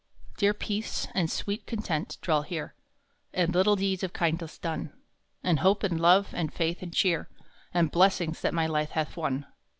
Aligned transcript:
Dear 0.35 0.55
Peace, 0.55 1.07
and 1.13 1.29
Sweet 1.29 1.67
Content, 1.67 2.17
dwell 2.23 2.41
here, 2.41 2.73
And 3.35 3.53
little 3.53 3.75
deeds 3.75 4.01
of 4.01 4.13
kindness 4.13 4.57
done; 4.57 4.91
And 5.43 5.59
Hope 5.59 5.83
and 5.83 5.99
Love, 6.01 6.29
and 6.33 6.51
Faith, 6.51 6.81
and 6.81 6.91
Cheer, 6.91 7.29
And 7.71 7.91
blessings 7.91 8.41
that 8.41 8.51
my 8.55 8.65
life 8.65 8.89
hath 8.89 9.15
won. 9.15 9.45